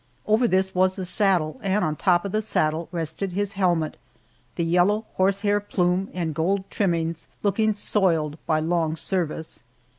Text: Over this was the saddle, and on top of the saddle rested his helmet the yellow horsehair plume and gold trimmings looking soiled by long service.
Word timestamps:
Over 0.25 0.47
this 0.47 0.73
was 0.73 0.95
the 0.95 1.05
saddle, 1.05 1.59
and 1.61 1.85
on 1.85 1.95
top 1.95 2.25
of 2.25 2.31
the 2.31 2.41
saddle 2.41 2.89
rested 2.91 3.33
his 3.33 3.53
helmet 3.53 3.97
the 4.55 4.65
yellow 4.65 5.05
horsehair 5.17 5.59
plume 5.59 6.09
and 6.11 6.33
gold 6.33 6.67
trimmings 6.71 7.27
looking 7.43 7.75
soiled 7.75 8.39
by 8.47 8.61
long 8.61 8.95
service. 8.95 9.63